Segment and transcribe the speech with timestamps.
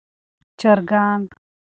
[0.59, 1.21] چرګان